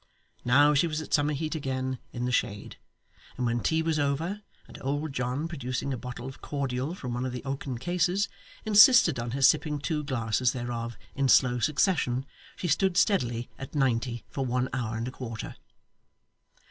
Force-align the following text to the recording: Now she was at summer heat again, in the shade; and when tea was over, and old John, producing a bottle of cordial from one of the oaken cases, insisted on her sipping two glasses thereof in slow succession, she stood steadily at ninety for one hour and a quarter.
Now 0.43 0.73
she 0.73 0.87
was 0.87 0.99
at 0.99 1.13
summer 1.13 1.33
heat 1.33 1.53
again, 1.53 1.99
in 2.11 2.25
the 2.25 2.31
shade; 2.31 2.77
and 3.37 3.45
when 3.45 3.59
tea 3.59 3.83
was 3.83 3.99
over, 3.99 4.41
and 4.67 4.79
old 4.81 5.13
John, 5.13 5.47
producing 5.47 5.93
a 5.93 5.97
bottle 5.99 6.25
of 6.25 6.41
cordial 6.41 6.95
from 6.95 7.13
one 7.13 7.23
of 7.23 7.33
the 7.33 7.43
oaken 7.45 7.77
cases, 7.77 8.27
insisted 8.65 9.19
on 9.19 9.29
her 9.29 9.43
sipping 9.43 9.77
two 9.77 10.03
glasses 10.03 10.53
thereof 10.53 10.97
in 11.13 11.29
slow 11.29 11.59
succession, 11.59 12.25
she 12.55 12.67
stood 12.67 12.97
steadily 12.97 13.51
at 13.59 13.75
ninety 13.75 14.23
for 14.31 14.43
one 14.43 14.69
hour 14.73 14.97
and 14.97 15.07
a 15.07 15.11
quarter. 15.11 15.55